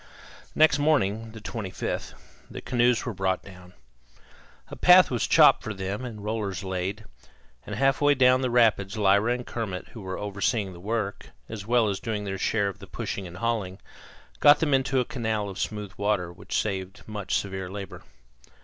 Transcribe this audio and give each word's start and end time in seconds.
Next 0.55 0.79
morning, 0.79 1.31
the 1.31 1.39
25th, 1.39 2.15
the 2.49 2.59
canoes 2.59 3.05
were 3.05 3.13
brought 3.13 3.43
down. 3.43 3.73
A 4.69 4.75
path 4.75 5.11
was 5.11 5.27
chopped 5.27 5.63
for 5.63 5.75
them 5.75 6.03
and 6.05 6.23
rollers 6.23 6.63
laid; 6.63 7.05
and 7.67 7.75
half 7.75 8.01
way 8.01 8.15
down 8.15 8.41
the 8.41 8.49
rapids 8.49 8.97
Lyra 8.97 9.33
and 9.33 9.45
Kermit, 9.45 9.89
who 9.89 10.01
were 10.01 10.17
overseeing 10.17 10.73
the 10.73 10.79
work 10.79 11.29
as 11.47 11.67
well 11.67 11.87
as 11.87 11.99
doing 11.99 12.23
their 12.23 12.39
share 12.39 12.67
of 12.67 12.79
the 12.79 12.87
pushing 12.87 13.27
and 13.27 13.37
hauling, 13.37 13.77
got 14.39 14.59
them 14.59 14.73
into 14.73 14.99
a 14.99 15.05
canal 15.05 15.49
of 15.49 15.59
smooth 15.59 15.91
water, 15.97 16.33
which 16.33 16.59
saved 16.59 17.03
much 17.07 17.35
severe 17.35 17.69
labor. 17.69 18.01